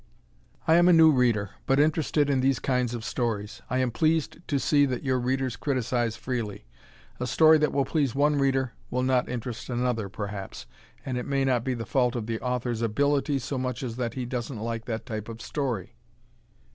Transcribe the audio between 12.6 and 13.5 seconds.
ability